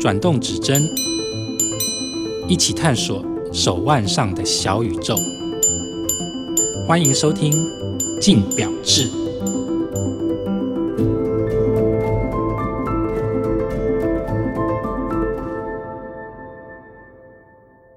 [0.00, 0.82] 转动指针，
[2.48, 5.14] 一起探索手腕上的小宇宙。
[6.88, 7.52] 欢迎收听
[8.20, 9.08] 《镜表志》。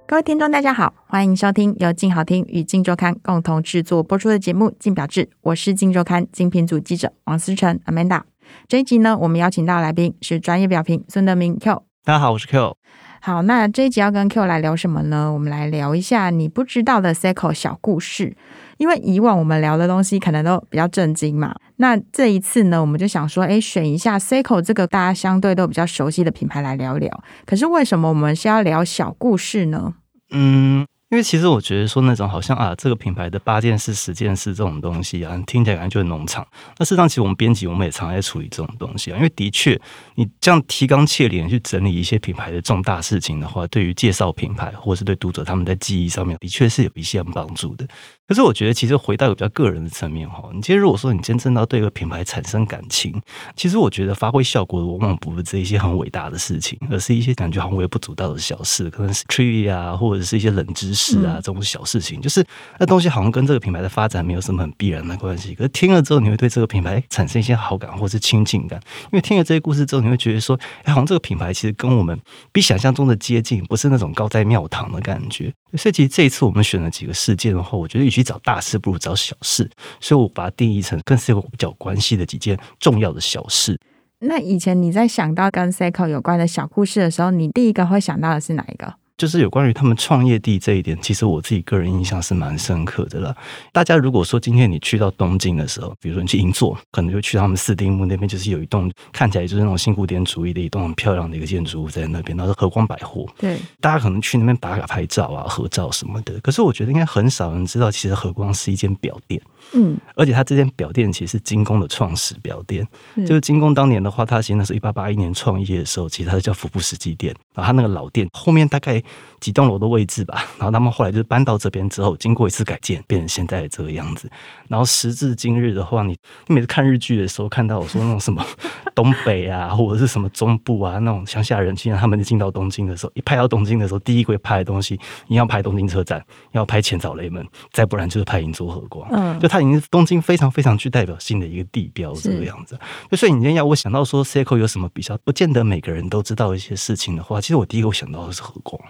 [0.05, 8.21] 各位听众，大家好，欢迎收听由静好听与镜周刊共同制作播出的节目《镜表志》，我是镜周刊精品组记者王思成 Amanda。
[8.68, 11.84] 这一集呢，我们邀请到的来宾是专业表评孙德明 Q。
[12.04, 12.76] 大家好，我是 Q。
[13.20, 15.31] 好，那这一集要跟 Q 来聊什么呢？
[15.34, 18.36] 我们来聊一下你不知道的 Seiko 小故事。
[18.78, 27.23] 因为以往我们聊的东西可能都比较震惊嘛，那这一次呢，我们就想说，哎，选一下 Seiko 这个大家相对都比较熟悉的品牌来聊聊。
[27.45, 29.95] 可是为什么我们是要聊小故事呢？
[30.31, 30.86] 嗯。
[31.09, 36.45] 因为其实我觉得说那种好像啊，这个品牌的八件事、十件事这种东西啊，听起来感觉就很农场。
[36.77, 39.16] 那事实上，其实我们编辑我们也常在处理这种东西啊。
[39.16, 39.80] 因为的确，
[40.16, 47.88] 你这样提纲挈领去整理一些品牌的重大事情的话，对于介绍品牌或者是对读者他们在记忆上面，的确是有一些帮助的。
[48.28, 53.22] 可是我觉得，其实回到一个比较个人的层面哈，你其实如果说你真正要对一个品牌产生感情，
[53.56, 62.45] 其实我觉得发挥效果的往往不是这一些很伟大的事情，而是一些感觉好像微不足道的小事，可能是 trivia 啊，或者是一些冷知识啊这种小事情，就是
[62.80, 65.55] 那东西好像跟这个品牌的发展没有什么很必然的关系。
[65.55, 72.20] 可是听了之后，你会对这个品牌产生一些好感或是亲近感，因为听了这些故事之后，你会觉得说，哎，好像这个品牌其实跟我们
[72.52, 75.53] 比想象中的接近，不是那种高在庙堂的感觉。
[75.78, 79.70] 所以其实这一次我们选了几个事件的话，我觉得比找大事，不如找小事。
[80.00, 83.80] 所以我把它定义成跟 Seiko 比较关系的几件重要的小事。
[84.20, 88.95] 那以前你在想到跟 Seiko 有关的小故事的时候，你第一个会想到的是哪一个？
[89.18, 93.36] 就是有关于他们创业地这一点，其实我自己个人印象是蛮深刻的了。
[93.73, 103.26] 大家如果说今天你去到东京的时候，比如说你去银座，可能就去他们四丁目那边，就是有一栋看起来就是那种新古典主义的一栋很漂亮的一个建筑物在那边，然后是和光百货。
[103.40, 106.40] 对，大家可能去那边打卡拍照啊、合照什么的。
[106.42, 109.42] 可是我觉得应该很少人知道，其实和光是一间表店。
[109.73, 119.02] 嗯，而且他这间表店其实是精工的创始表店，嗯、就是精工当年的话，他其实那是一八八一年创业的时候，其实他是叫福布斯基店，然后他那个老店后面大概
[119.39, 124.30] 几栋楼的位置吧，然后他们后来就是搬到这边之后，经过一次改建，变成现在的这个样子。
[124.67, 126.17] 然后时至今日的话，你
[126.48, 128.45] 你每次看日剧的时候，看到我说那种什么
[128.95, 142.77] 东北啊，或者是什么中部啊那种乡下人，竟然他们进到东京的时候，一拍到东京的时候，第一个拍的东西，你要拍东京车站，要拍浅草雷门，再不然就是拍银座和光，嗯，就它已经是东京非常非常具代表性的一个地标这个样子。
[143.09, 148.81] 就所以你今天要我想到说 Seiko 有什么比较不见得每个人都知道一些事情的话，其实我第一个我想到的是和光。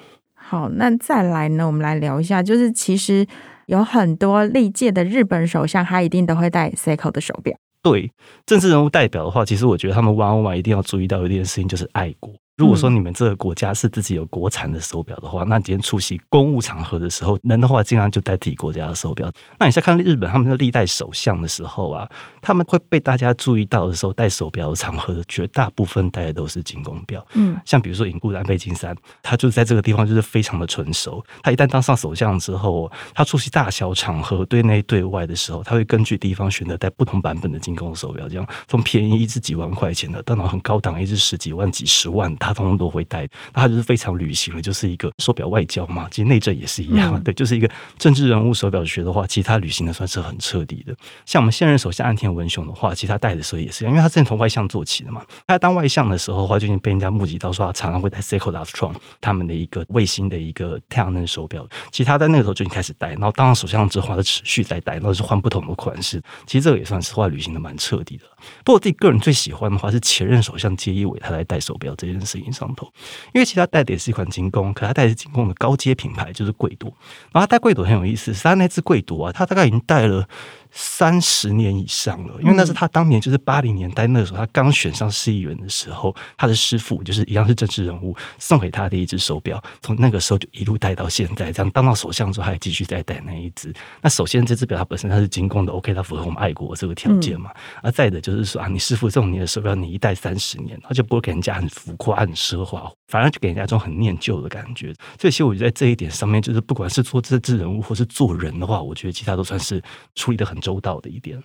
[0.50, 1.68] 好，那再来呢？
[1.68, 3.28] 我们来聊一下，就是其实
[3.66, 7.54] 有很多历届的日本首相，他一定都会戴 Seiko 的手表。
[7.84, 8.10] 对，
[8.46, 12.34] 政治人物代表的话，其实我觉得他们往往一定要注意到一件事情，就是爱国。
[12.58, 19.32] 如果说你们这个国家是自己有国产的手表的话，那今天出席公务场合的时候，能的话尽量就戴自己国家的手表。
[19.60, 22.10] 那你再看日本他们的历代首相的时候啊，
[22.42, 27.24] 他们会被大家注意到的时候，戴手表的场合的绝大部分戴的都是精工表。
[27.36, 31.24] 嗯，像比如说尹固的安倍晋三，他就在这个地方就是非常的纯熟。
[31.44, 42.36] 他一旦当上首相之后，他出席大小场合，对内对外的时候，他会根据地方选择戴不同版本的精工手表，这样从便宜一只几万块钱的，到那很高档一只十几万、几十万。
[42.48, 46.08] 他通通都会带，那他就是非常旅行了，就是一个手表外交嘛。
[46.10, 50.96] 其实内政也是一样，嗯、对，就是一个政治人物手表学的话，其实他旅行的算是很彻底的。
[51.26, 55.22] 像我们现任首相岸田文雄的话，其实他带的时候也是一样，因为他之前从外相做起的嘛。
[55.46, 61.68] 他当外相的时候的话，就已经被人家目击到说他常常会戴 Seiko Lufttron 他们的一个卫星的一个太阳能手表。
[61.92, 66.22] 其实他在那个时候就已经开始戴，然后当上首相之后，他持续在戴，然后是换不同的款式。
[66.46, 68.24] 其实这个也算是话旅行的蛮彻底的。
[68.64, 72.92] 不过我自己个人最喜欢的话是前任首相菅义伟他来戴手表这件事情上头。
[73.34, 76.90] 因为其实他戴的也是一款精工，可他戴的是精工的高阶品牌，就是贵朵。
[77.32, 80.28] 然后他带贵朵很有意思，是他那只贵朵啊，他大概已经带了。
[80.72, 93.74] 三十年以上了，因为那是他当年就是八零年代那个时候，他刚选上市议员的时候，他的师傅就是一样是政治人物，送给他的一只手表，从那个时候就一路戴到现在，这样当到首相之后还继续再戴那一只。
[94.02, 97.52] 那首先这只表它本身它是精工的，OK，它符合我们爱国这个条件嘛。
[97.82, 104.94] 而再的就是说啊，你师傅送你的手表，你一戴三十年，他就不会给人家很浮夸、很奢华，反而就给人家一种很念旧的感觉。
[105.18, 109.82] 这些我觉得在这一点上面，就是不管是做政治人物或是做人的话，我觉得其他都算是
[110.16, 111.42] 处理的很周到的一点，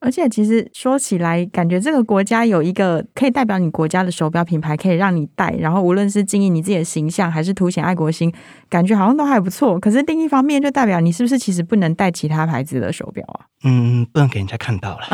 [0.00, 8.32] 而且其实说起来，感觉这个国家有一个可以代表你国家的手表品牌，可以让你戴，然后无论是经营你自己的形象，还是凸显爱国心，
[8.68, 9.78] 感觉好像都还不错。
[9.78, 13.46] 可是另一方面，就代表你是不是其实不能戴其他牌子的手表啊？
[13.62, 15.04] 嗯，不能给人家看到了，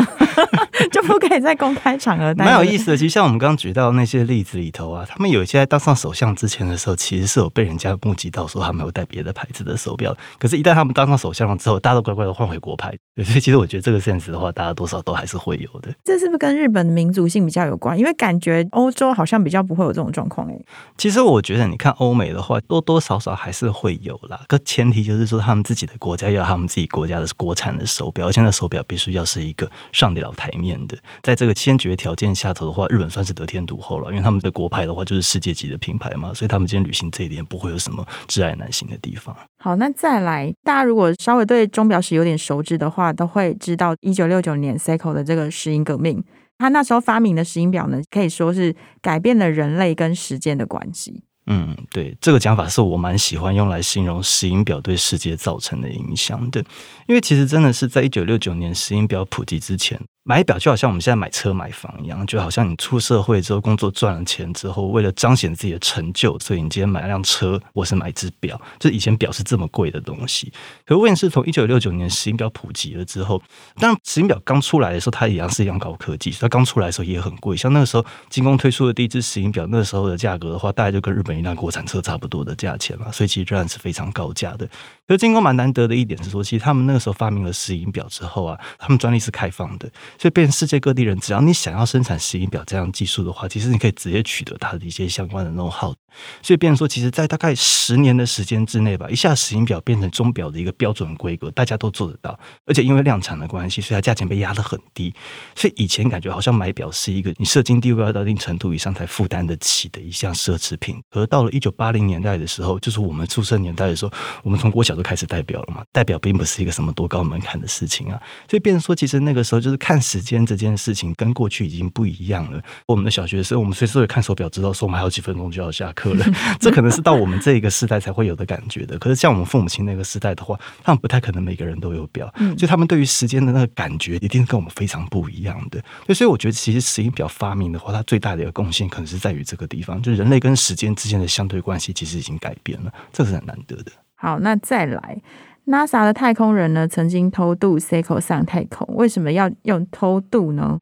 [0.93, 2.45] 就不可以在公开场合戴。
[2.45, 10.17] 蛮有意思的，其实像我们刚刚举到那些例子里头啊，他们有一些在当上首相之前的时候，其实是有被人家目击到说他们有戴别的牌子的手表。
[10.39, 12.97] 可是，一旦他们当上首相了之后，大家都乖乖的换回国牌。
[13.17, 15.93] 对，所以其实我觉得这个现实的话，大家多少都还是会有的。
[16.05, 17.99] 这是不是跟日本的民族性比较有关？
[17.99, 20.65] 因为感觉欧洲好像比较不会有这种状况诶。
[20.97, 24.41] 其实我觉得，你看欧美的话，多多少少还是会有啦。
[24.47, 28.31] 可前提就是说，他们自己的国家要他们自己国家的国产的手表。
[28.31, 39.35] 现在手表必须要是一个上得了台面的，在这个先决条件下头的话，日本算是得天独厚了，因为他们的国牌的话就是世界级的品牌嘛，所以他们今天旅行这一点不会有什么挚爱难行的地方。
[39.59, 46.25] 好，那再来，大家如果稍微对钟表史有点熟知的话，都会知道一九六九年 Seiko 的这个石英革命，
[46.59, 51.23] 他那时候发明的石英表呢，可以说是改变了人类跟时间的关系。
[51.49, 56.65] 嗯，对，这个讲法是我蛮喜欢用来形容石英表对世界造成的影响的，
[57.07, 60.01] 因为其实真的是在一九六九年石英表普及之前。
[60.29, 68.61] 买表就好像我们现在买车买房一样，就好像你出社会之后工作赚了钱之后，为了彰显自己的成就，所以你今天买了辆车，或是买只表。
[68.81, 70.53] 就以前表是这么贵的东西，
[70.85, 73.41] 可问题是从一九六九年石英表普及了之后，
[73.77, 77.57] 当然石英表刚出来的时候，它一样是一样高科技，它刚出来的时候也很贵。
[77.57, 84.69] 像那个时候精工推出的第一只石英表，那个时候的价格的话，大概就跟日本一辆国产车差不多的价钱嘛，所以其实仍然是非常高价的。
[85.07, 89.89] 可是金工蛮难得的一点是说，其实他们那个时候发明了石英表之后啊，他们专利是开放的。
[90.19, 95.95] 所以，变成世界各地人，只要你想要生产石英表这样技术的话，其实你可以直接取得它的一些相关的 know-how。
[96.43, 102.39] 所以，变成说，其实，在大概十年的时间之内吧，一下石英表变成钟表的一个标准规格，大家都做得到。
[102.65, 105.15] 而且，因为量产的关系，所以它价钱被压得很低。
[105.55, 111.01] 所以，以前感觉好像买表是一个你社经地位要到一定程度以上才负担得起的一项奢侈品。
[111.11, 114.13] 而到了一九八零年代的时候，就是我们出生年代的时候，
[114.43, 118.21] 我们从国小就开始代表了嘛，代表并不是一个什么多高门槛的事情啊。
[118.51, 120.97] 所以，变成说，其实那个时候就是看时间这件事。
[120.97, 122.59] 情跟过去已经不一样了。
[122.87, 126.25] 我们的小学生，我们随时会看手表，知道说我们还有几分钟就要下课了。
[126.59, 128.99] 这可能是到我们这一个时代才会有的感觉的。
[128.99, 135.85] 可是像我们父母亲那个时代的话，他们不太可能每个人都有表，所以他们对于时间的那个感觉一定是跟我们非常不一样的。
[136.15, 143.93] 所以我觉得，其实石英表发明的话，它最大的一个贡献可能是在于这个地方，就是人类跟时间之间的相对关系其实已经改变了，这是很难得的。
[144.17, 145.23] 好，那再来。
[145.67, 150.79] NASA 的太空人呢，曾经偷渡 Seiko 上太空，为什么要用偷渡呢？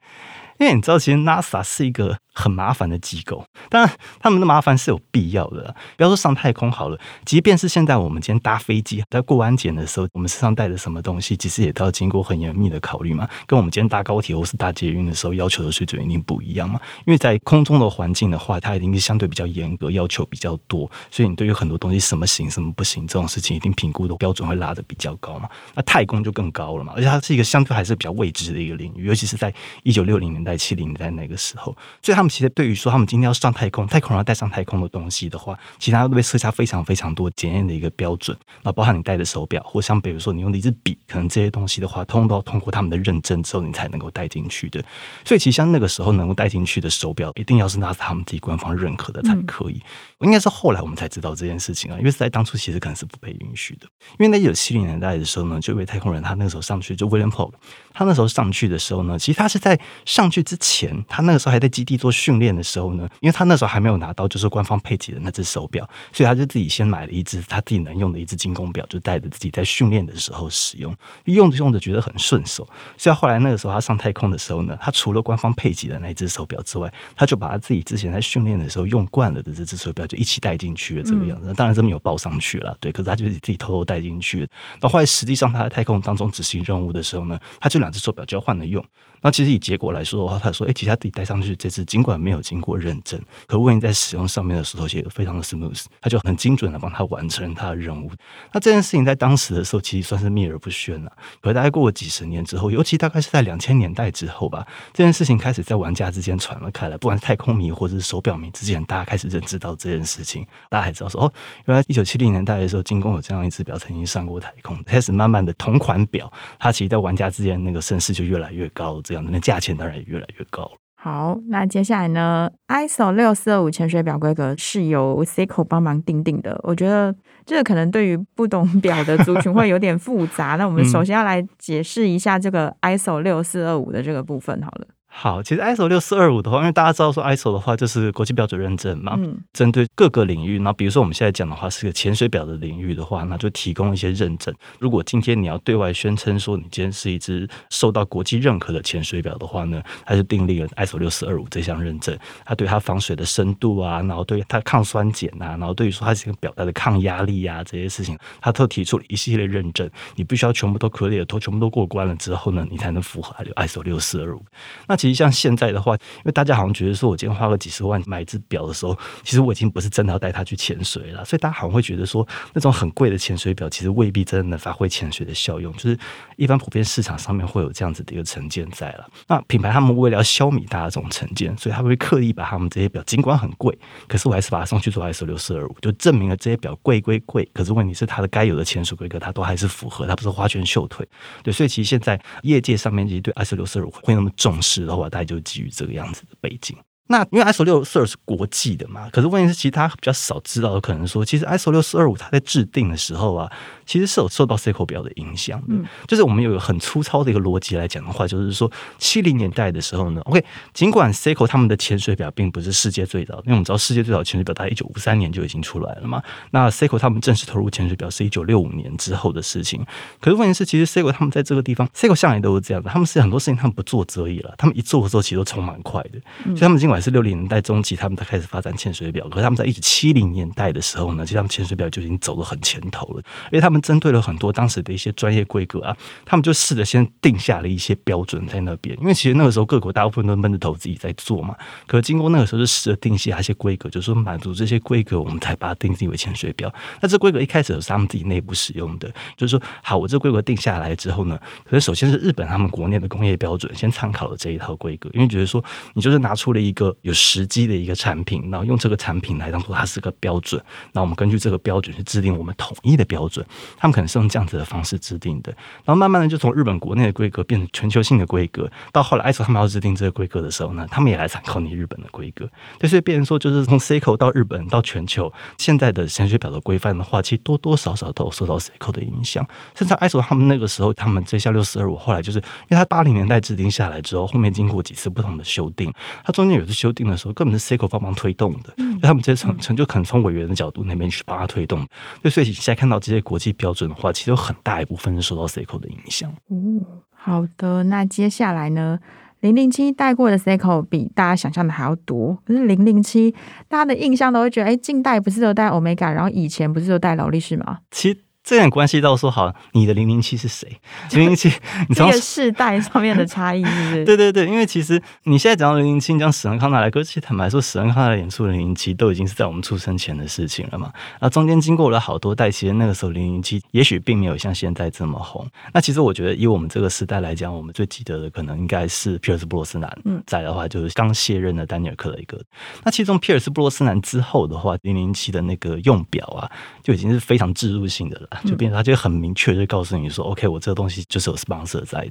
[0.58, 2.18] 因为你知道，其实 NASA 是一个。
[2.34, 5.74] 很麻烦的机构，当然他们的麻烦是有必要的。
[5.96, 13.28] 不要说上太空好了，即便是现在我们今天搭飞机，在过安检的时候，我们身上带着什么东西，其实也都要经过很严密的考虑嘛。
[13.46, 16.80] 跟我们今天搭高铁或是搭捷运的时候要求的水准一定不一样嘛。
[17.06, 25.48] 因为在空中的环境的话，它一定是相对比较严格，要求比较多，所以你对于很多东西什么行什么不行这种事情，一定评估的标准会拉得比较高嘛。
[25.74, 29.54] 那太空就更高了嘛，而且它是一个相对还是比较未知的一个领域，尤其是在
[29.84, 38.36] 一九六零年代、七零年代那个时候，所以他们其实对于说他们今天要上太空，太空人要带上太空的东西的话，其他都被设下非常非常多检验的一个标准。
[38.62, 44.82] 那包含你戴的手表，或像比如说你用的一支笔，可能这些东西的话，通通都要通过他们的认证之后，你才能够带进去的。
[45.24, 49.80] 所以其实像那个时候能够带进去的手表，一定要是拿他们自己官方认可的才可以。
[50.20, 53.86] 应该是后来我们才知道这件事情啊，因为是在当初其实可能是不被允许的。
[54.18, 57.52] 因为在一九七零年代的时候呢，就一位太空人，他那个时候上去就 William Pogue，
[57.92, 81.50] 他那时候上去的时候呢，其实他是在上去之前，他那个时候还在基地做训练的时候呢，因为他那时候还没有拿到就是官方配给的那只手表，所以他就自己先买了一只他自己能用的一只精工表，就带着自己在训练的时候使用，用着用着觉得很顺手，所以后来那个时候他上太空的时候呢，他除了官方配给的那一只手表之外，他就把他自己之前在训练的时候用惯了的这只手表就一起带进去了，这个样子。
[81.50, 84.48] 嗯、当然这没有报上去了，对，可是他就是自己偷偷带进去。
[84.78, 88.84] 到后来实际上他在太空当中执行任务的时候呢，他就两只手表交换了用。
[89.24, 98.12] 那其实以结果来说的话，他说：“哎、其实他自己戴上去这只，尽管没有经过认证，可万一在使用上面的时候，其实非常的 smooth，他就很精准的帮他完成他的任务。
[98.52, 101.10] 那这件事情在当时的时候，其实算是秘而不宣了。
[101.40, 111.32] 可是大概过了几十年之后，尤其大概是在两千年代之后吧，这件事情开始在玩家之间传了开来，不管是太空迷或者是手表迷之间，大家开始认知到这件事情，大家还知道说，哦，
[111.64, 120.04] 原来一九七零年代的时候，金工有这样一只表曾经上过太空，开始慢慢的同款表，它其实在玩家之间那个声势就越来越高，这样的那价钱当然也。
[120.04, 120.70] 越来越高。
[120.96, 126.58] 好，那接下来呢？ISO 六四二五潜水表规格是由 Seiko 帮忙定定的。
[126.62, 130.56] 我觉得这个可能对于不懂 表的族群会有点复杂。
[130.56, 134.86] 那我们首先要来解释一下这个 ISO 六四二五的这个部分好了。
[135.16, 144.52] 好，其实 ISO 六四二五的话，因为大家知道说 ISO 的话就是国际标准认证嘛，嗯，针对各个领域，那比如说我们现在讲的话是个潜水表的领域的话，那就提供一些认证。
[144.80, 159.88] 如果今天你要对外宣称说你今天是一只受到国际认可的潜水表的话呢，它就订立了 ISO 六四二五这项认证，它对它防水的深度啊，然后对它抗酸碱啊，然后对于说它这个表带的抗压力啊这些事情，它都提出了一系列认证。
[160.16, 164.44] 你必须要全部都 clear，都全部都过关了之后呢，你才能符合 ISO 六四二五。
[164.88, 175.70] 那其实像现在的话，因为大家好像觉得说，我今天花个几十万买一只表的时候，其实我已经不是真的要带它去潜水了，所以大家好像会觉得说，那种很贵的潜水表其实未必真的能发挥潜水的效用。
[175.74, 175.98] 就是
[176.36, 179.06] 一般普遍市场上面会有这样子的一个成见在了。
[179.28, 191.06] 那品牌他们为了要消弭大家这种成见，所以他们会刻意把他们这些表尽管很贵，可是我还是把它送去做 S 六四二五，就证明了这些表贵归贵，可是问题是它的该有的潜水规格它都还是符合，它不是花拳绣腿。
[191.42, 196.76] 对，所以其实现在业界上面其实对 S 六四二五会那么重视的话，大概就基于这个样子的背景。
[197.06, 203.52] 那因为 ISO 六四二是国际的嘛，可是问题是，其他比较少知道的，可能说，其实 ISO 六四二五它在制定的时候啊，
[203.86, 205.66] 其实是有受到 Seiko 表的影响的。
[205.68, 216.22] 嗯，就是我们有一个很粗糙的一个逻辑来讲的话，就是说七零年代的时候呢，OK，尽管 Seiko 他们的潜水表并不是世界最早，因为我们知道世界最早潜水表大概一九五三年就已经出来了嘛。
[216.50, 219.84] 那 Seiko 他们正式投入潜水表是一九六五年之后的事情。
[220.20, 229.28] 可是问题是，其实 Seiko 他们在这个地方，Seiko 向来都是这样的，他们是很多事情他们不做则已了，他们一做的时候其实都冲蛮快的，所以他们尽管是六零年代中期，他们才开始发展潜水表。
[229.28, 233.22] 可是他们在一九七零年代的时候呢，其实他们潜水表就已经走得很前头了。
[233.52, 238.96] 因为他们他们针对了很多当时的一些专业规格啊，他们就试着先定下了一些标准在那边。
[239.00, 241.56] 因为其实那个时候各国大部分都闷着头自己在做嘛。
[241.88, 246.72] 可经过那个时候，就试着定下一些规格，就是说满足这些规格，我们才把它定义为潜水表。
[247.00, 255.64] 那这规格一开始是他们自己内部使用的，就是说好，我这规格定下来之后呢，可是首先是日本他们国内的工业标准先参考了这一套规格，因为觉得说
[255.94, 257.64] 你就是拿出了一个有实际。
[257.64, 260.62] 的一个产品，然后用这个产品来当做它是个标准，
[260.92, 263.42] 那我们根据这个标准去制定我们统一的标准。
[263.76, 265.52] 他们可能是用这样子的方式制定的，
[265.84, 272.46] 然后慢慢的就从日本国内的规格变成全球性的规格，到后来 ISO 他们要制定这个规格的时候呢，他们也来参考你日本的规格。
[272.78, 279.46] 对，所以变成说，就是从 Seiko 到日本到全球，现在的潜水表的规范的话，其实多多少少都有受到 Seiko 的影响。
[279.74, 285.90] 甚至 ISO 他们那个时候，他们这下六四二五后来就是因为他八零年代制定下来之后，后面经过几次不同的修订，
[286.22, 287.54] 它中间有次修订的时候，根本。
[287.54, 291.86] 是 CICO 帮忙推动的，嗯、他们这些成成就可能从委员的角度那边去帮他推动。
[292.20, 296.30] 对，所以你现在看到这些国际标准的话，其实有很大一部分是受到 Seiko 的影响。
[296.48, 298.98] 哦，好的，那接下来呢？
[299.40, 302.38] 零零七戴过的 Seiko 比大家想象的还要多。
[302.46, 303.34] 可是零零七，
[303.68, 307.78] 大家的印象都会觉得，哎，近代不是都戴 Omega，然后以前不是都戴劳力士吗？
[307.90, 308.18] 其实。
[308.44, 310.68] 这点关系到说好，你的零零七是谁？
[311.12, 311.50] 零零七，
[311.88, 314.04] 你从世代上面的差异是不是？
[314.06, 320.92] 对对对，因为其实你现在讲到零零七，你讲史恩康纳莱，可是其实坦白说，史恩康纳莱演出的零零七都已经是在我们出生前的事情了嘛。
[321.20, 325.46] 那中间经过了好多代，其实那个时候零零七也许并没有像现在这么红。
[325.72, 329.90] 那其实我觉得，以我们这个时代来讲，我们最记得的可能应该是皮尔斯布洛斯南。
[330.04, 332.38] 嗯，在的话就是刚卸任的丹尼尔克雷格。
[332.84, 336.44] 那其中皮尔斯布洛斯南之后的话，零零七的那个用表啊，
[336.82, 339.14] 就已经是非常植入性的了，就变成他就很。
[339.14, 342.06] 明确就告诉你说，OK，我这个东西就是有 sponsor 在。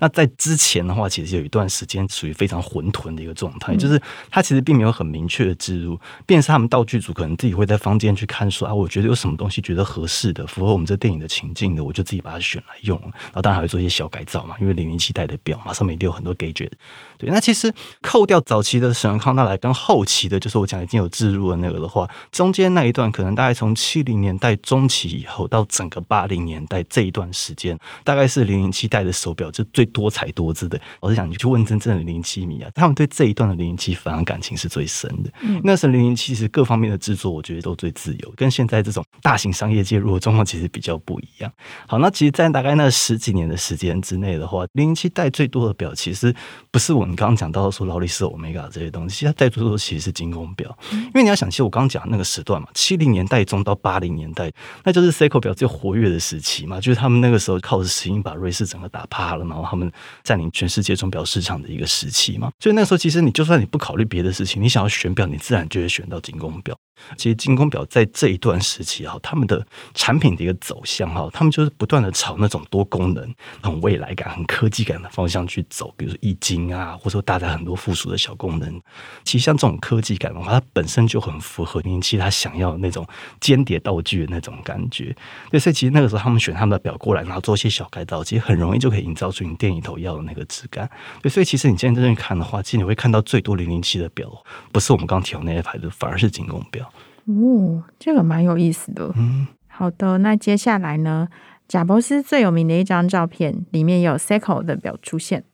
[0.00, 12.98] 那在之前的话，其实有一段时间属于非常混沌的一个状态，嗯、就是他其实并没有很明确的置入，便是他们道具组可能自己会在房间去看说啊，我觉得有什么东西觉得合适的，符合我们这电影的情境的，我就自己把它选来用。
[13.00, 16.72] 然后当然还会做一些小改造嘛，因为零零七代的表嘛，上面一定有很多 gadget。
[17.16, 30.80] 对，那其实扣掉早期的史恩康纳来跟后期的，就是我讲已经有置入的那个的话，中间那一段可能大概从七零年代中期以后到整个八零年代这一段时间，大概是零零七代的手表就最多彩多姿的。
[31.00, 35.30] 我是想你去问真正的零零七迷啊，他们对这一段的零零七反而感情是最深的。
[35.40, 41.52] 嗯，那时候零零七其实各方面的制作，我觉得都最自由，跟现在这种大型商业介入的状况其实比较不一样。
[41.88, 46.32] 好，那其实，在大概那十几年的时间之内的话，零零七代最多的表其实
[46.70, 47.08] 不是我。
[47.08, 54.52] 们刚刚讲到说劳力士、欧米伽这些东西，它带出的其实是精工表，因为你要想，其实我刚刚讲那个时段嘛，七零年代中到八零年代，
[54.84, 59.90] 那就是 Seiko 表最活跃的时期嘛，就是他们那个时候靠着石英把瑞士整个打趴了，然后他们
[60.22, 66.78] 占领全世界钟表市场的一个时期嘛，所以那时候其实你就算你不考虑别的事情，你想要选表，你自然就会选到精工表。
[67.16, 69.64] 其实精工表在这一段时期哈，他们的
[69.94, 75.92] 产品的一个走向哈，他们就是不断的朝那种多功能、很未来感、很科技感的方向去走。
[75.96, 78.80] 比如说液晶啊，或者说搭载很多附属的小功能。
[79.24, 83.06] 其实像这种科技感的话，它本身就很符合零零七他想要的那种
[83.40, 85.14] 间谍道具的那种感觉。
[85.50, 90.88] 对，所以其实那个时候他们选他们的表过来，然后做一些小改造，其实很容易就可以营造出你店里头要的那个质感。
[91.22, 94.30] 对，所以其实你今天在这边看的话，其实你会看到最多零零七的表，
[94.72, 96.87] 不是我们刚提到那些牌子，反而是精工表。
[97.28, 99.12] 哦，这个蛮有意思的。
[99.16, 101.28] 嗯，好的，那接下来呢？
[101.68, 105.44] 贾伯斯最有名的一张照片里面有 Seiko 的表出现。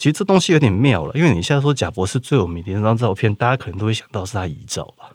[0.00, 5.10] 其实这东西有点妙了，因为你现在说贾博士最有名的一张照片，大家可能都会想到是他遗照吧。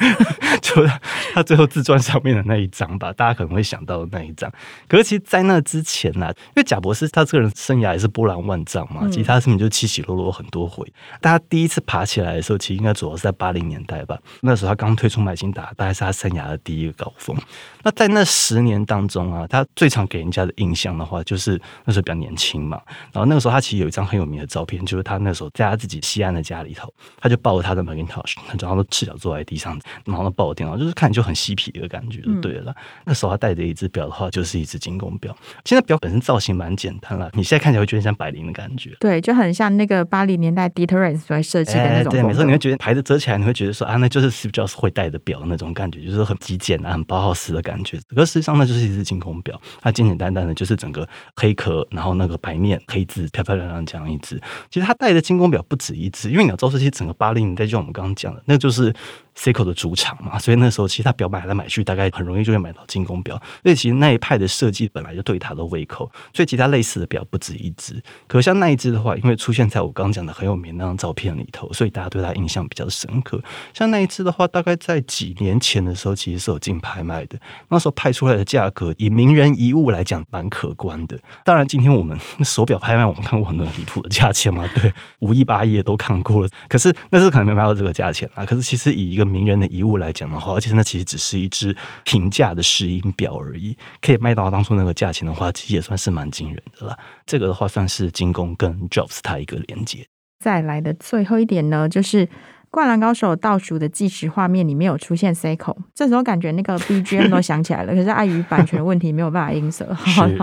[0.60, 0.92] 就是
[1.32, 4.52] 他最后自传上面的那一张吧，大家可能会想到的那一张。
[4.86, 10.86] 可是其实，在那之前呢，因为贾博士他这个人生涯也是波澜万丈嘛，其实他生命就起起落落很多回。
[11.22, 14.18] 大家第一次爬起来的时候，其实应该主要是在八零年代吧。
[14.42, 17.34] 那时候他刚推出麦金达，大概是他生涯的第一个高峰。
[17.82, 22.78] 那在那十年当中啊，他最常给人家的印象的话，就是那时候比较年轻嘛。
[23.12, 32.72] 然后那个时候他其实有一张很有名的照片，就是他那时候在他自己西安的家里头，他就抱着他的 Macintosh，然后赤脚坐在地上，然后抱着电脑，就是看就很嬉皮的感觉，就对了。
[32.72, 32.74] 嗯、
[33.06, 35.36] 那时候他戴着一只表的话，就是一只精工表。
[35.64, 42.18] 现在表本身造型蛮简单了，你现在看起来会觉得像百灵的感觉，对，就很像那个八零年代 Dieter Rams 所设计的那种、欸。
[42.18, 47.98] 对，没错，你会觉得牌子遮起来，你会觉得说啊，那就是 Steve Jobs 会戴的表那种感觉，就是很极简啊，很包豪斯的感觉。
[48.14, 54.40] 可实际上，那就是一只精工表，它简简单单的，就是整个黑壳，然后那个白面黑字，漂漂亮亮这样一只。
[54.70, 58.94] 其实他戴的精工表不止一只，因为你要知道，这些整个八零年代，就像我们刚刚讲的，那就是。
[59.38, 63.40] Seiko 的主场嘛，所以那时候其实他表买来买去，大概很容易就会买到精工表。
[63.62, 68.02] 所以其实那一派的设计本来就对他的胃口，所以其他类似的表不止一只。
[68.26, 73.40] 可像那一只的话，因为出现在我刚刚讲的很有名那张照片里头，所以大家对他印象比较深刻。
[73.72, 77.38] 像那一只的话，大概在几年前的时候，其实是有进拍卖的。
[77.68, 81.16] 那时候拍出来的价格，以名人遗物来讲，蛮可观的。
[81.44, 86.48] 当然，今天我们 手表拍卖，我们看过很多离谱的价钱嘛，对，五亿八亿都看过了。
[86.68, 88.44] 可是那是可能没卖到这个价钱啊。
[88.44, 96.98] 可是其实以一个名人的遗物来讲的话，而且那其实只是一只平价的石英表而已，可以卖到当初那个价钱的话，其实也算是蛮惊人的了。
[97.26, 100.06] 这个的话，算是精工跟 Jobs 它一个连接。
[100.42, 102.26] 再来的最后一点呢，就是
[102.70, 109.92] 《灌篮高手》倒数的计时画面里面有出现 Seiko，这时候感觉那个 BGM 都响起来了， 可是碍于版权问题，没有办法音色。
[110.04, 110.38] 是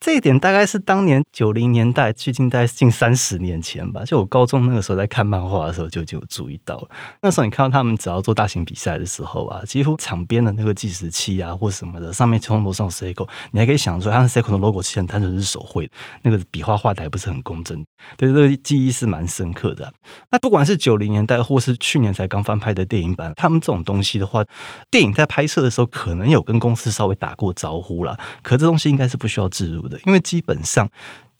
[0.00, 4.02] 这一点大概是当年九零年代，距今大概近三十年前吧。
[4.02, 6.82] 就我高中那个时候在看漫画的时候，就就注意到。
[7.20, 13.28] 那时候你看到他们只要做大型比赛的时候啊，几乎场边的那个计时器啊或什么的，上面全部上 Seiko。
[13.50, 15.90] 你还可以想出来，它的 Seiko 的 logo 其实单纯是手绘，
[16.22, 17.84] 那个笔画画的还不是很工整。
[18.16, 19.92] 对，这个记忆是蛮深刻的。
[20.30, 24.42] 那不管是九零年代，或是去年才刚翻拍的电影版，他们这种东西的话，
[24.90, 30.90] 电影在拍摄的时候可能有跟公司稍微打过招呼啦，可这东西应该是不需要置入的因为基本上，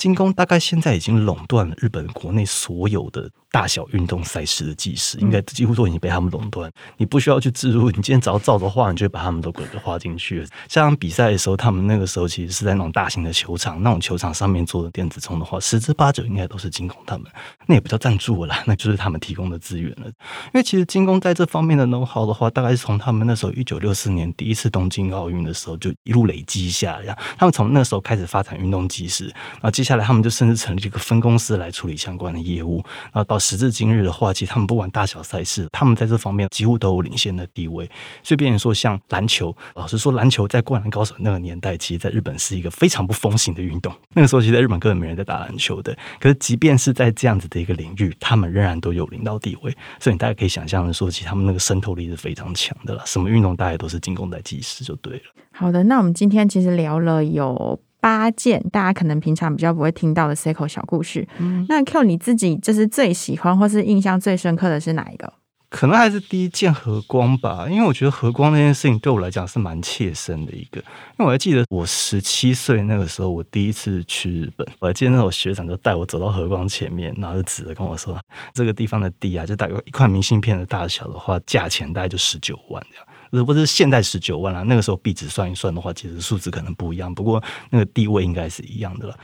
[0.00, 3.30] 精工大概现在已经垄断了日本国内所有的。
[3.52, 6.70] 大小运动赛事的计时，应该几乎都已经被他们垄断。
[6.98, 10.46] 你不需要去置入，你今天只要照着画，你就会把他们都给画进去了。
[10.68, 17.26] 像比赛的时候，他们那个时候其实是在那种大型的球场，那种球场上面做的电子钟的话，十之八九应该都是精工他们。
[17.66, 20.06] 那也不叫赞助了啦，那就是他们提供的资源了。
[20.06, 27.18] 因为其实精工在这方面的 know how 的话，大概是从他们那时候一九六四年第一次东京奥运的时候就一路累积下来。
[27.36, 32.76] 他们从那时候开始发展运动计时，然后接下下来他们就甚至成立一个分公司来处理相关的业务，
[33.12, 33.40] 然后到。
[33.40, 37.84] 时至今日的话，其实他们不管大小赛事，他们在这方面几乎都有领先的地位。
[38.22, 43.92] 所以，变成说像篮球，老实说，篮球在灌篮高手那个年代，其实在日本是一个非常不风行的运动。
[44.14, 45.96] 那个时候，其实在日本根本没人在打篮球的。
[46.20, 49.76] 可是，即便是在这样子的一个领域，他们仍然都有领导地位。
[49.98, 53.02] 所以，你大家可以想象的说，其实他们那个渗透力是非常强的了。
[53.06, 55.22] 什么运动，大家都是进攻在计时就对了。
[55.52, 57.80] 好的，那我们今天其实聊了有。
[58.00, 65.32] 八件大家可能平常比较不会听到的 Seiko 小故事，嗯，那 Q 你自己就是最喜欢或是印象最深刻的是哪一个？
[65.68, 70.80] 可能还是第一件和光吧，因为我觉得和光那件事情对我来讲是蛮切身的一个。
[70.80, 78.18] 因为我还记得我十七岁那个时候，我第一次去日本，我还记得那时候学长就带我走到和光前面，然后就指着跟我说
[78.52, 89.16] ：“这个地方的地啊，就大概一块明信片的大小的话，价钱大概就十九万这样。”如果是现在十九万了，那个时候币值算一算的话，其实数字可能不一样，不过那个地位应该是一样的了。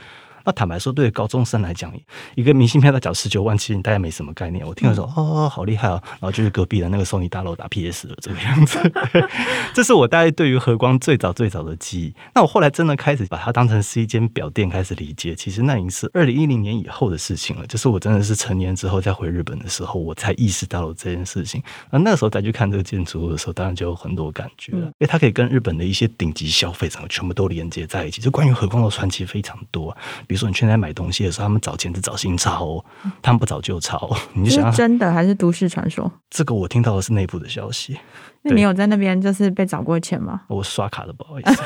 [0.47, 1.93] 那坦白说，对高中生来讲，
[2.35, 4.65] 一个明信片要缴十九万，其实大家没什么概念。
[4.65, 8.79] 我听了说，哦，好厉害哦，然后就是隔壁的那个 Sony 大楼打 PS 的这个样子。
[9.75, 12.13] 这是我大概对于和光最早最早的记忆。
[12.33, 17.67] 那我后来真的开始把它当成是一间表店开始理解，其实那已经是二零一零年以后的事情了。
[17.67, 21.61] 就是我真的是成年之后再回日本的时候，我才意识到了这件事情。
[21.91, 28.21] 那那个时候再去看这个建筑物的时候，当然就有很多感觉了，因为它可以跟日本的一些顶级消费整个全部都连接在一起。
[28.21, 29.91] 就关于和光的传奇非常多，
[30.25, 32.83] 比如说你去那买东西的时候，他们找钱是找新钞，
[33.21, 34.15] 他们不找旧钞。
[34.33, 36.11] 你就想是真的还是都市传说？
[36.29, 37.97] 这个我听到的是内部的消息。
[38.43, 40.43] 那你有在那边就是被找过钱吗？
[40.47, 41.63] 我刷卡的，不好意思。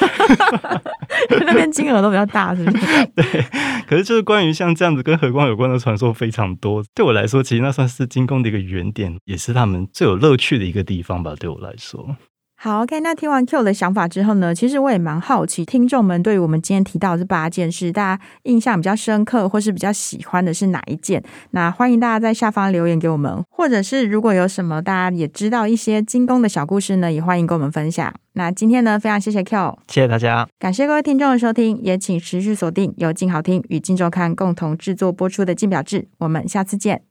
[1.46, 3.06] 那边金额都比较大，是不是？
[3.16, 3.46] 对。
[3.88, 6.84] 可是就是关于像这样子跟和光有关的传说非常多。
[6.96, 11.36] 对我来说，其实那算是金工的一个原点，也是他们最有乐趣的一个地方吧。
[11.38, 12.16] 对我来说。
[12.64, 13.00] 好，OK。
[13.00, 21.24] 那听完 Q 的想法之后呢，其实我也蛮好奇，听众们对于我们今天提到的这八件事，大家印象比较深刻，或是比较喜欢的是哪一件？
[21.52, 28.14] 那欢迎大家在下方留言给我们，或者是如果有什么大家也知道一些精工的小故事呢，也欢迎跟我们分享。
[28.34, 37.02] 那今天呢，非常谢谢 Q，谢谢大家，感谢各位听众的收听，也请持续锁定由静好听与静周刊共同制作播出的《静表志》，我们下次见。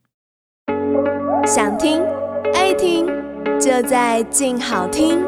[1.45, 2.01] 想听
[2.53, 3.05] 爱听，
[3.59, 5.19] 就在静好听。